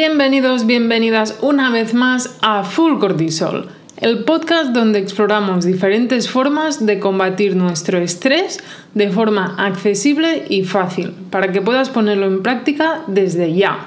[0.00, 7.00] Bienvenidos, bienvenidas una vez más a Full Cortisol, el podcast donde exploramos diferentes formas de
[7.00, 8.60] combatir nuestro estrés
[8.94, 13.86] de forma accesible y fácil, para que puedas ponerlo en práctica desde ya.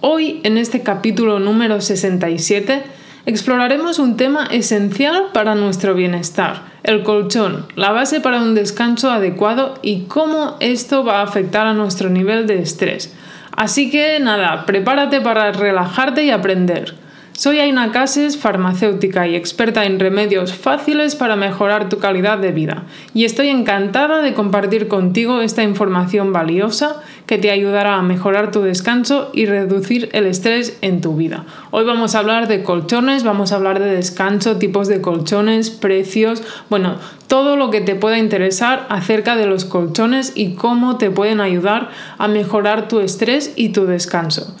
[0.00, 2.82] Hoy, en este capítulo número 67,
[3.24, 9.78] exploraremos un tema esencial para nuestro bienestar, el colchón, la base para un descanso adecuado
[9.82, 13.14] y cómo esto va a afectar a nuestro nivel de estrés.
[13.56, 16.94] Así que nada, prepárate para relajarte y aprender.
[17.34, 22.82] Soy Aina Cases, farmacéutica y experta en remedios fáciles para mejorar tu calidad de vida,
[23.14, 28.60] y estoy encantada de compartir contigo esta información valiosa que te ayudará a mejorar tu
[28.60, 31.46] descanso y reducir el estrés en tu vida.
[31.70, 36.42] Hoy vamos a hablar de colchones, vamos a hablar de descanso, tipos de colchones, precios,
[36.68, 36.96] bueno,
[37.28, 41.88] todo lo que te pueda interesar acerca de los colchones y cómo te pueden ayudar
[42.18, 44.54] a mejorar tu estrés y tu descanso.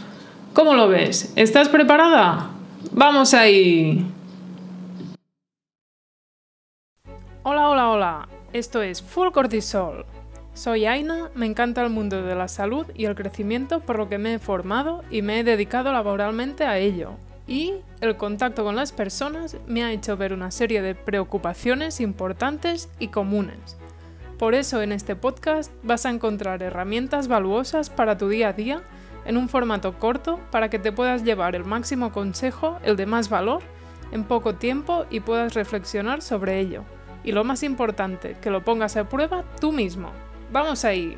[0.54, 1.34] ¿Cómo lo ves?
[1.36, 2.48] ¿Estás preparada?
[2.94, 4.06] Vamos ahí.
[7.42, 8.28] Hola, hola, hola.
[8.52, 10.04] Esto es Full Cortisol.
[10.52, 14.18] Soy Aina, me encanta el mundo de la salud y el crecimiento por lo que
[14.18, 17.12] me he formado y me he dedicado laboralmente a ello.
[17.46, 22.90] Y el contacto con las personas me ha hecho ver una serie de preocupaciones importantes
[22.98, 23.78] y comunes.
[24.38, 28.82] Por eso en este podcast vas a encontrar herramientas valuosas para tu día a día
[29.24, 33.28] en un formato corto para que te puedas llevar el máximo consejo, el de más
[33.28, 33.62] valor,
[34.10, 36.84] en poco tiempo y puedas reflexionar sobre ello.
[37.24, 40.10] Y lo más importante, que lo pongas a prueba tú mismo.
[40.52, 41.16] Vamos ahí.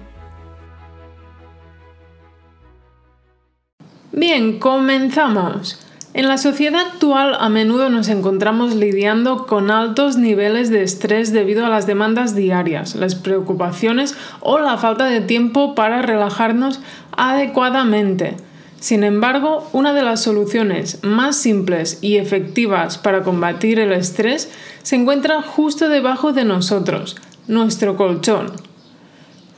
[4.13, 5.85] Bien, comenzamos.
[6.15, 11.67] En la sociedad actual a menudo nos encontramos lidiando con altos niveles de estrés debido
[11.67, 16.79] a las demandas diarias, las preocupaciones o la falta de tiempo para relajarnos
[17.17, 18.37] adecuadamente.
[18.79, 24.53] Sin embargo, una de las soluciones más simples y efectivas para combatir el estrés
[24.85, 27.17] se encuentra justo debajo de nosotros,
[27.49, 28.53] nuestro colchón.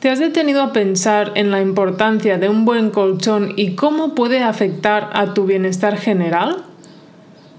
[0.00, 4.42] ¿Te has detenido a pensar en la importancia de un buen colchón y cómo puede
[4.42, 6.64] afectar a tu bienestar general?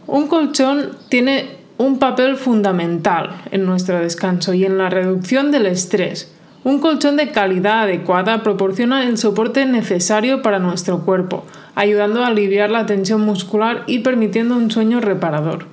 [0.06, 6.32] Un colchón tiene un papel fundamental en nuestro descanso y en la reducción del estrés.
[6.64, 11.44] Un colchón de calidad adecuada proporciona el soporte necesario para nuestro cuerpo,
[11.74, 15.66] ayudando a aliviar la tensión muscular y permitiendo un sueño reparador.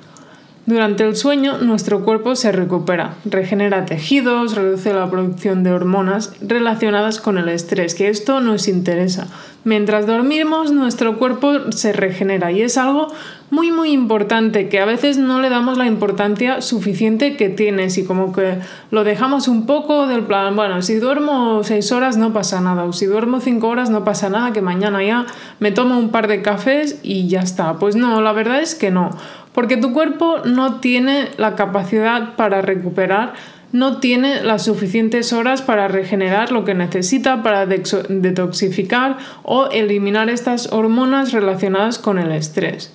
[0.67, 7.21] Durante el sueño, nuestro cuerpo se recupera, regenera tejidos, reduce la producción de hormonas relacionadas
[7.21, 9.29] con el estrés, que esto nos interesa.
[9.65, 13.09] Mientras dormimos, nuestro cuerpo se regenera y es algo
[13.51, 18.05] muy muy importante que a veces no le damos la importancia suficiente que tiene y
[18.05, 18.59] como que
[18.91, 22.93] lo dejamos un poco del plan, bueno, si duermo seis horas no pasa nada, o
[22.93, 25.27] si duermo cinco horas no pasa nada, que mañana ya
[25.61, 27.75] me tomo un par de cafés y ya está.
[27.75, 29.11] Pues no, la verdad es que no
[29.55, 33.35] porque tu cuerpo no tiene la capacidad para recuperar,
[33.73, 40.73] no tiene las suficientes horas para regenerar lo que necesita para detoxificar o eliminar estas
[40.73, 42.93] hormonas relacionadas con el estrés.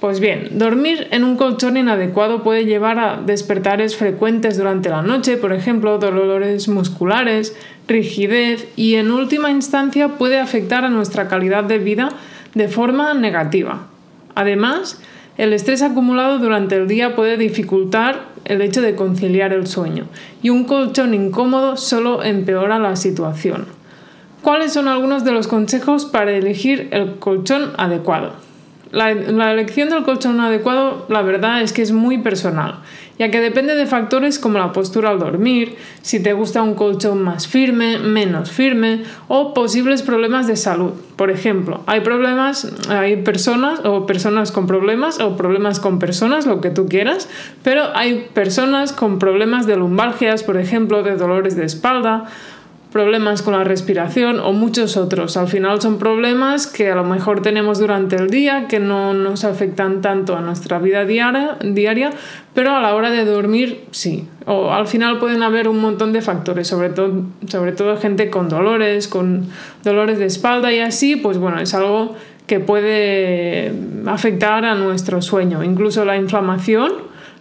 [0.00, 5.38] Pues bien, dormir en un colchón inadecuado puede llevar a despertares frecuentes durante la noche,
[5.38, 7.56] por ejemplo, dolores musculares,
[7.88, 12.10] rigidez y en última instancia puede afectar a nuestra calidad de vida
[12.54, 13.86] de forma negativa.
[14.34, 15.00] Además,
[15.38, 20.06] el estrés acumulado durante el día puede dificultar el hecho de conciliar el sueño
[20.42, 23.66] y un colchón incómodo solo empeora la situación.
[24.42, 28.34] ¿Cuáles son algunos de los consejos para elegir el colchón adecuado?
[28.92, 32.76] La, elección del colchón adecuado, la verdad es que es muy personal,
[33.18, 37.22] ya que depende de factores como la postura al dormir, si te gusta un colchón
[37.22, 40.92] más firme, menos firme o posibles problemas de salud.
[41.16, 46.60] Por ejemplo, hay problemas, hay personas o personas con problemas o problemas con personas, lo
[46.60, 47.28] que tú quieras,
[47.62, 52.26] pero hay personas con problemas de lumbalgias, por ejemplo, de dolores de espalda
[52.96, 55.36] problemas con la respiración o muchos otros.
[55.36, 59.44] Al final son problemas que a lo mejor tenemos durante el día, que no nos
[59.44, 62.08] afectan tanto a nuestra vida diaria, diaria
[62.54, 64.26] pero a la hora de dormir sí.
[64.46, 68.48] O al final pueden haber un montón de factores, sobre todo, sobre todo gente con
[68.48, 69.46] dolores, con
[69.84, 72.16] dolores de espalda y así, pues bueno, es algo
[72.46, 73.74] que puede
[74.06, 75.62] afectar a nuestro sueño.
[75.62, 76.94] Incluso la inflamación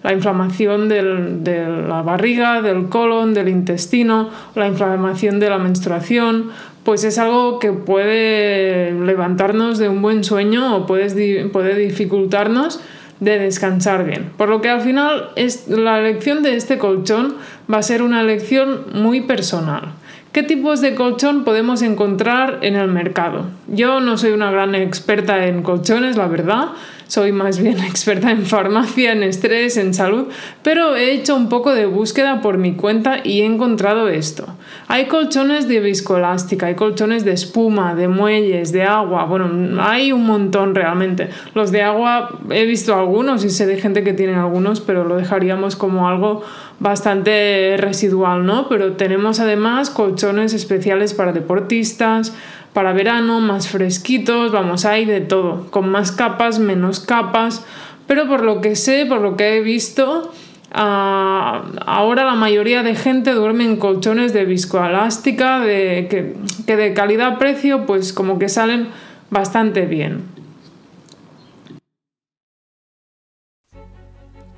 [0.06, 6.52] la inflamación de la barriga, del colon, del intestino, la inflamación de la menstruación,
[6.84, 12.81] pues es algo que puede levantarnos de un buen sueño o puede, puede dificultarnos
[13.19, 14.30] de descansar bien.
[14.38, 17.38] Por lo que al final es, la elección de este colchón
[17.74, 19.94] va a ser una elección muy personal
[20.36, 23.46] ¿Qué tipos de colchón podemos encontrar en el mercado?
[23.69, 26.72] Yo no soy una gran experta en colchones, la verdad,
[27.07, 30.28] soy más bien experta en farmacia, en estrés, en salud,
[30.63, 34.48] pero he hecho un poco de búsqueda por mi cuenta y he encontrado esto.
[34.88, 40.25] Hay colchones de viscoelástica, hay colchones de espuma, de muelles, de agua, bueno, hay un
[40.25, 41.30] montón realmente.
[41.54, 45.18] Los de agua he visto algunos y sé de gente que tiene algunos, pero lo
[45.18, 46.44] dejaríamos como algo
[46.80, 48.68] bastante residual, ¿no?
[48.68, 52.34] Pero tenemos además colchones especiales para deportistas,
[52.75, 57.66] para verano, más fresquitos, vamos, hay de todo, con más capas, menos capas,
[58.06, 60.33] pero por lo que sé, por lo que he visto,
[60.74, 66.36] ah, ahora la mayoría de gente duerme en colchones de viscoelástica, de, que,
[66.68, 68.89] que de calidad-precio, pues como que salen
[69.30, 70.25] bastante bien.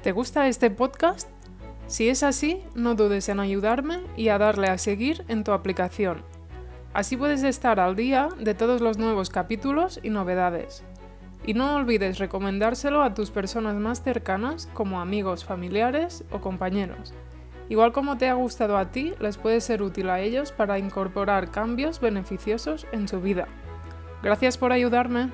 [0.01, 1.29] ¿Te gusta este podcast?
[1.85, 6.36] Si es así, no dudes en ayudarme y a darle a seguir en tu aplicación.
[6.97, 10.83] Así puedes estar al día de todos los nuevos capítulos y novedades.
[11.45, 17.13] Y no olvides recomendárselo a tus personas más cercanas como amigos, familiares o compañeros.
[17.69, 21.51] Igual como te ha gustado a ti, les puede ser útil a ellos para incorporar
[21.51, 23.47] cambios beneficiosos en su vida.
[24.23, 25.29] Gracias por ayudarme.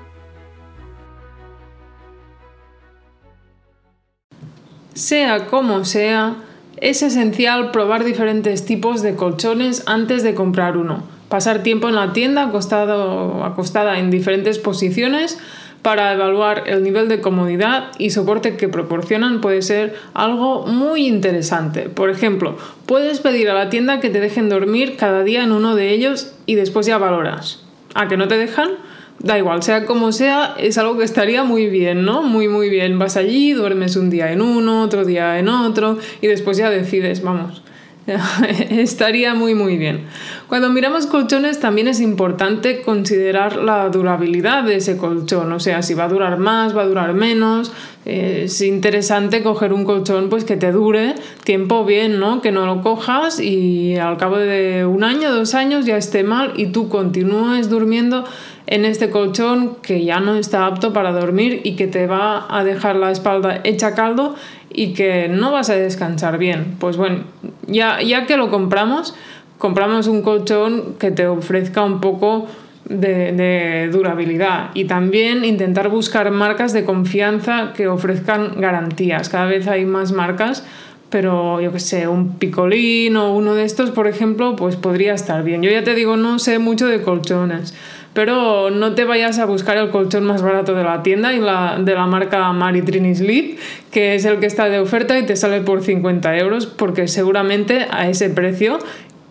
[4.92, 6.36] Sea como sea,
[6.76, 12.12] es esencial probar diferentes tipos de colchones antes de comprar uno pasar tiempo en la
[12.12, 15.36] tienda acostado, acostada en diferentes posiciones
[15.82, 21.88] para evaluar el nivel de comodidad y soporte que proporcionan puede ser algo muy interesante.
[21.88, 25.74] Por ejemplo, puedes pedir a la tienda que te dejen dormir cada día en uno
[25.74, 27.64] de ellos y después ya valoras.
[27.96, 28.70] ¿A que no te dejan?
[29.18, 32.22] Da igual, sea como sea, es algo que estaría muy bien, ¿no?
[32.22, 32.96] Muy, muy bien.
[33.00, 37.24] Vas allí, duermes un día en uno, otro día en otro y después ya decides,
[37.24, 37.63] vamos.
[38.70, 40.06] Estaría muy muy bien.
[40.48, 45.94] Cuando miramos colchones también es importante considerar la durabilidad de ese colchón, o sea, si
[45.94, 47.72] va a durar más, va a durar menos.
[48.04, 51.14] es interesante coger un colchón pues que te dure
[51.44, 52.42] tiempo bien, ¿no?
[52.42, 56.52] Que no lo cojas y al cabo de un año, dos años ya esté mal
[56.56, 58.24] y tú continúes durmiendo
[58.66, 62.64] en este colchón que ya no está apto para dormir y que te va a
[62.64, 64.34] dejar la espalda hecha caldo
[64.74, 66.76] y que no vas a descansar bien.
[66.78, 67.20] Pues bueno,
[67.66, 69.14] ya, ya que lo compramos,
[69.58, 72.48] compramos un colchón que te ofrezca un poco
[72.88, 79.28] de, durabilidad y también intentar buscar marcas de confianza que ofrezcan garantías.
[79.28, 80.64] Cada vez hay más marcas,
[81.08, 85.42] pero yo que sé, un picolín o uno de estos, por ejemplo, pues podría estar
[85.44, 85.62] bien.
[85.62, 87.74] Yo ya te digo, no sé mucho de colchones,
[88.14, 91.78] pero no te vayas a buscar el colchón más barato de la tienda y la,
[91.78, 93.58] de la marca Maritrini Sleep,
[93.90, 97.86] que es el que está de oferta y te sale por 50 euros, porque seguramente
[97.90, 98.78] a ese precio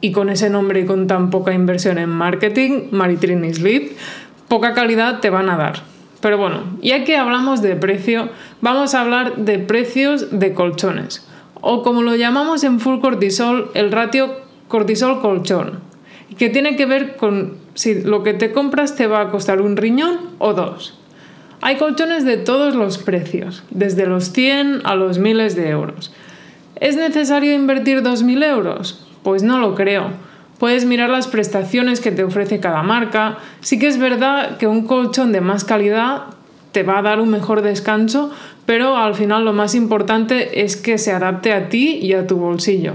[0.01, 3.94] y con ese nombre y con tan poca inversión en marketing, Maritrini Sleep,
[4.50, 5.81] poca calidad te van a dar.
[6.19, 8.29] Pero bueno, ya que hablamos de precio,
[8.62, 11.25] vamos a hablar de precios de colchones,
[11.62, 15.94] o como lo llamamos en full cortisol, el ratio cortisol-colchón
[16.38, 19.77] que tiene que ver con si lo que te compras te va a costar un
[19.77, 20.97] riñón o dos.
[21.61, 26.13] Hay colchones de todos los precios, desde los 100 a los miles de euros.
[26.75, 29.07] ¿Es necesario invertir 2.000 euros?
[29.23, 30.09] Pues no lo creo.
[30.59, 33.37] Puedes mirar las prestaciones que te ofrece cada marca.
[33.61, 36.23] Sí que es verdad que un colchón de más calidad
[36.73, 38.31] te va a dar un mejor descanso,
[38.65, 42.36] pero al final lo más importante es que se adapte a ti y a tu
[42.38, 42.93] bolsillo.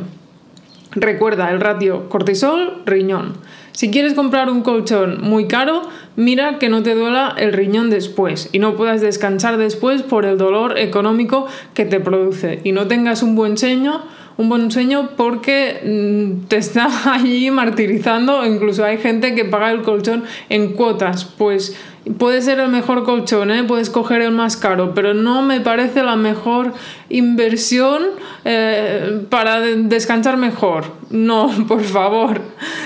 [0.91, 3.35] Recuerda el ratio cortisol-riñón.
[3.79, 5.83] Si quieres comprar un colchón muy caro,
[6.17, 10.37] mira que no te duela el riñón después y no puedas descansar después por el
[10.37, 12.59] dolor económico que te produce.
[12.65, 14.03] Y no tengas un buen sueño,
[14.37, 19.83] un buen sueño porque mm, te está allí martirizando, incluso hay gente que paga el
[19.83, 21.77] colchón en cuotas, pues
[22.19, 23.65] puede ser el mejor colchón, ¿eh?
[23.65, 26.73] puedes coger el más caro, pero no me parece la mejor
[27.09, 28.03] inversión
[28.45, 30.85] eh, para descansar mejor.
[31.11, 32.41] No, por favor.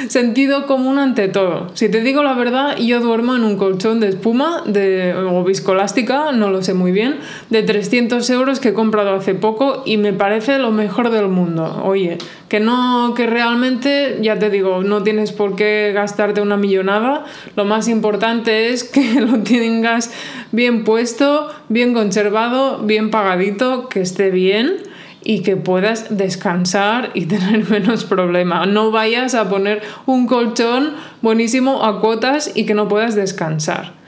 [0.08, 1.70] Sentido común ante todo.
[1.74, 6.32] Si te digo la verdad, yo duermo en un colchón de espuma de, o viscolástica,
[6.32, 7.18] no lo sé muy bien,
[7.50, 11.82] de 300 euros que he comprado hace poco y me parece lo mejor del mundo.
[11.84, 12.18] Oye,
[12.52, 17.24] que no, que realmente, ya te digo, no tienes por qué gastarte una millonada.
[17.56, 20.12] Lo más importante es que lo tengas
[20.50, 24.82] bien puesto, bien conservado, bien pagadito, que esté bien
[25.24, 28.66] y que puedas descansar y tener menos problema.
[28.66, 30.92] No vayas a poner un colchón
[31.22, 34.01] buenísimo a cuotas y que no puedas descansar.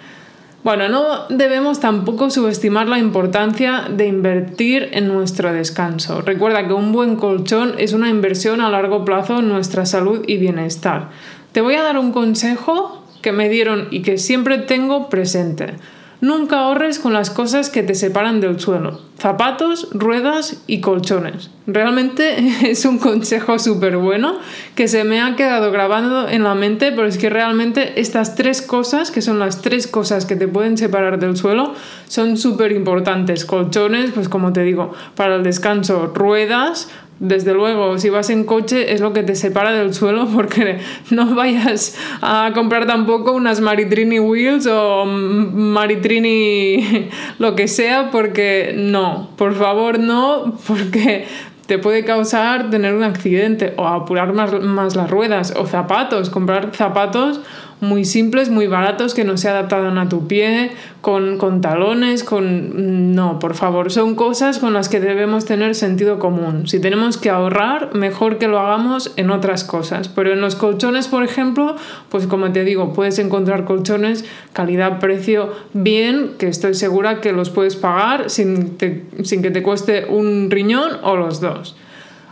[0.65, 6.23] Bueno, no debemos tampoco subestimar la importancia de invertir en nuestro descanso.
[6.23, 10.39] Recuerda que un buen colchón es una inversión a largo plazo en nuestra salud y
[10.39, 11.11] bienestar.
[11.53, 15.75] Te voy a dar un consejo que me dieron y que siempre tengo presente.
[16.21, 19.01] Nunca ahorres con las cosas que te separan del suelo.
[19.19, 21.51] Zapatos, ruedas y colchones.
[21.67, 22.37] Realmente
[22.71, 24.39] es un consejo súper bueno
[24.75, 28.63] que se me ha quedado grabando en la mente, pero es que realmente estas tres
[28.63, 31.75] cosas, que son las tres cosas que te pueden separar del suelo,
[32.09, 33.45] son súper importantes.
[33.45, 36.89] Colchones, pues como te digo, para el descanso, ruedas,
[37.21, 40.79] desde luego, si vas en coche es lo que te separa del suelo porque
[41.11, 49.31] no vayas a comprar tampoco unas Maritrini Wheels o Maritrini lo que sea porque no,
[49.37, 51.27] por favor no, porque
[51.67, 56.75] te puede causar tener un accidente o apurar más, más las ruedas o zapatos, comprar
[56.75, 57.41] zapatos
[57.81, 63.15] muy simples, muy baratos, que no se adaptaron a tu pie, con, con, talones, con...
[63.15, 66.67] No, por favor, son cosas con las que debemos tener sentido común.
[66.67, 70.09] Si tenemos que ahorrar, mejor que lo hagamos en otras cosas.
[70.09, 71.77] Pero en los colchones, por ejemplo,
[72.09, 77.77] pues como te digo, puedes encontrar colchones calidad-precio bien, que estoy segura que los puedes
[77.77, 78.77] pagar sin,
[79.23, 81.77] sin que te cueste un riñón o los dos.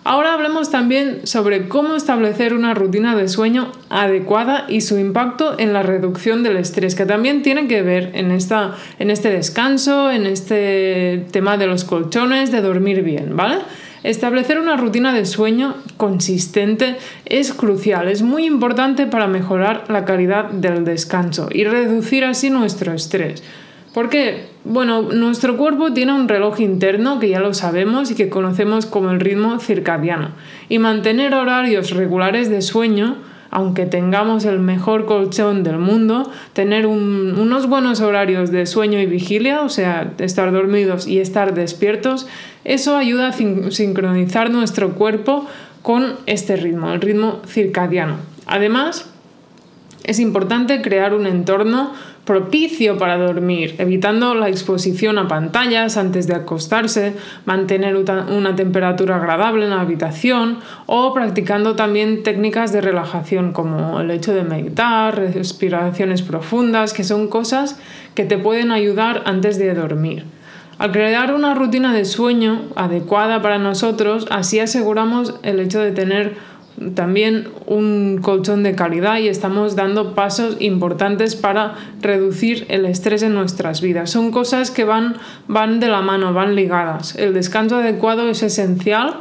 [0.05, 5.73] Ahora hablemos también sobre cómo establecer una rutina de sueño adecuada y su impacto en
[5.73, 10.27] la reducción del estrés, que también tiene que ver en, esta, en este descanso, en
[10.27, 13.59] este tema de los colchones, de dormir bien, ¿vale?
[14.03, 20.47] Establecer una rutina de sueño consistente es crucial, es muy importante para mejorar la calidad
[20.51, 23.45] del descanso y reducir así nuestro estrés.
[23.95, 28.87] Porque, bueno, nuestro cuerpo tiene un reloj interno que ya lo sabemos y que conocemos
[28.87, 30.31] como el ritmo circadiano.
[30.69, 33.17] Y mantener horarios regulares de sueño,
[33.51, 39.61] aunque tengamos el mejor colchón del mundo, tener unos buenos horarios de sueño y vigilia,
[39.61, 42.27] o sea, estar dormidos y estar despiertos,
[42.65, 45.47] eso ayuda a sincronizar nuestro cuerpo
[45.83, 48.17] con este ritmo, el ritmo circadiano.
[48.47, 49.11] Además,
[50.05, 51.93] es importante crear un entorno
[52.25, 57.15] propicio para dormir, evitando la exposición a pantallas antes de acostarse,
[57.47, 64.11] mantener una temperatura agradable en la habitación o practicando también técnicas de relajación como el
[64.13, 67.79] hecho de meditar, respiraciones profundas, que son cosas
[68.15, 70.25] que te pueden ayudar antes de dormir.
[70.79, 76.35] Al crear una rutina de sueño adecuada para nosotros, así aseguramos el hecho de tener
[76.95, 83.35] también un colchón de calidad y estamos dando pasos importantes para reducir el estrés en
[83.35, 84.11] nuestras vidas.
[84.11, 85.17] Son cosas que van,
[85.49, 87.17] van de la mano, van ligadas.
[87.17, 89.21] El descanso adecuado es esencial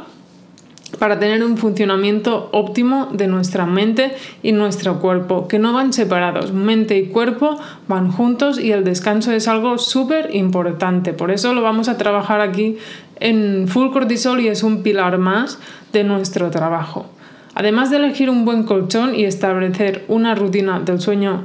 [0.98, 6.52] para tener un funcionamiento óptimo de nuestra mente y nuestro cuerpo, que no van separados.
[6.52, 11.12] Mente y cuerpo van juntos y el descanso es algo súper importante.
[11.12, 12.76] Por eso lo vamos a trabajar aquí
[13.20, 15.58] en Full Cortisol y es un pilar más
[15.92, 17.06] de nuestro trabajo.
[17.54, 21.44] Además de elegir un buen colchón y establecer una rutina del sueño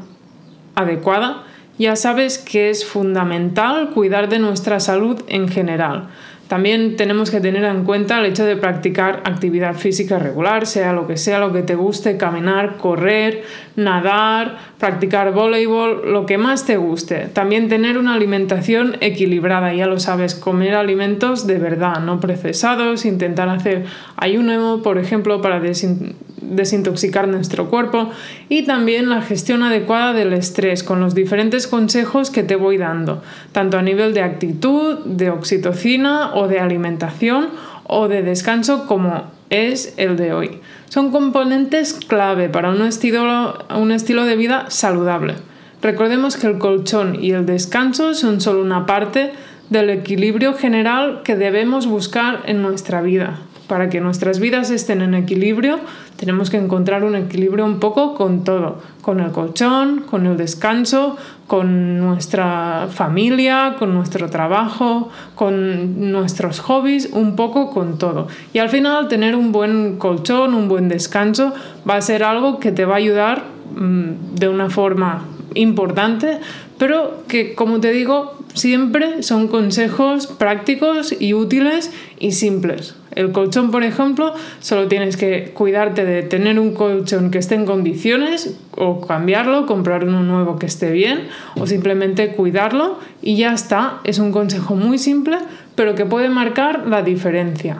[0.76, 1.44] adecuada,
[1.78, 6.10] ya sabes que es fundamental cuidar de nuestra salud en general.
[6.48, 11.08] También tenemos que tener en cuenta el hecho de practicar actividad física regular, sea lo
[11.08, 13.44] que sea, lo que te guste, caminar, correr,
[13.76, 17.28] nadar, practicar voleibol, lo que más te guste.
[17.34, 23.50] También tener una alimentación equilibrada, ya lo sabes, comer alimentos de verdad, no procesados, intentar
[23.50, 23.86] hacer
[24.16, 28.12] ayuno, por ejemplo, para desintoxicar nuestro cuerpo
[28.50, 33.22] y también la gestión adecuada del estrés con los diferentes consejos que te voy dando,
[33.52, 37.50] tanto a nivel de actitud, de oxitocina o de alimentación
[37.84, 40.62] o de descanso como es el de hoy.
[40.90, 45.36] Son componentes clave para un estilo, un estilo de vida saludable.
[45.82, 49.32] Recordemos que el colchón y el descanso son solo una parte
[49.70, 53.40] del equilibrio general que debemos buscar en nuestra vida.
[53.68, 55.80] Para que nuestras vidas estén en equilibrio,
[56.16, 61.18] tenemos que encontrar un equilibrio un poco con todo, con el colchón, con el descanso,
[61.48, 68.28] con nuestra familia, con nuestro trabajo, con nuestros hobbies, un poco con todo.
[68.54, 71.54] Y al final tener un buen colchón, un buen descanso,
[71.90, 73.44] va a ser algo que te va a ayudar
[73.76, 76.40] mm, de una forma importante,
[76.78, 82.96] pero que como te digo, siempre son consejos prácticos y útiles y simples.
[83.18, 87.66] El colchón, por ejemplo, solo tienes que cuidarte de tener un colchón que esté en
[87.66, 91.28] condiciones o cambiarlo, comprar uno nuevo que esté bien
[91.60, 94.02] o simplemente cuidarlo y ya está.
[94.04, 95.40] Es un consejo muy simple,
[95.74, 97.78] pero que puede marcar la diferencia.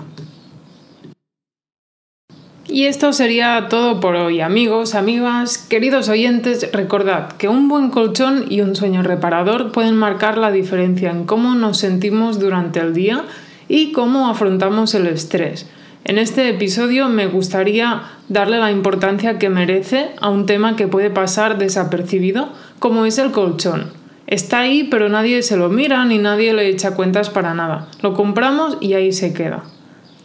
[2.70, 6.70] Y esto sería todo por hoy, amigos, amigas, queridos oyentes.
[6.74, 11.56] Recordad que un buen colchón y un sueño reparador pueden marcar la diferencia en cómo
[11.56, 13.24] nos sentimos durante el día
[13.70, 15.70] y cómo afrontamos el estrés.
[16.04, 21.10] En este episodio me gustaría darle la importancia que merece a un tema que puede
[21.10, 23.94] pasar desapercibido, como es el colchón.
[24.28, 27.88] Está ahí, pero nadie se lo mira ni nadie le echa cuentas para nada.
[28.02, 29.64] Lo compramos y ahí se queda.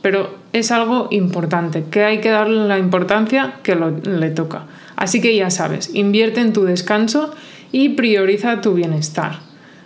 [0.03, 4.67] Pero es algo importante, que hay que darle la importancia que le toca.
[4.97, 7.35] Así que ya sabes, invierte en tu descanso
[7.73, 9.41] y prioriza tu bienestar.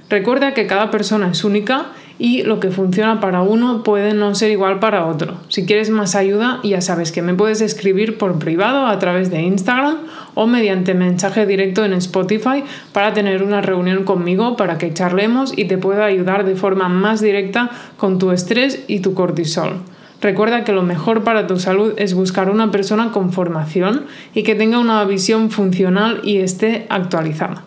[0.08, 1.86] Recuerda que cada persona es única
[2.18, 5.38] y lo que funciona para uno puede no ser igual para otro.
[5.48, 9.42] Si quieres más ayuda, ya sabes que me puedes escribir por privado a través de
[9.42, 9.98] Instagram
[10.34, 15.64] o mediante mensaje directo en Spotify para tener una reunión conmigo para que charlemos y
[15.64, 19.80] te pueda ayudar de forma más directa con tu estrés y tu cortisol.
[20.26, 24.56] Recuerda que lo mejor para tu salud es buscar una persona con formación y que
[24.56, 27.62] tenga una visión funcional y esté actualizada.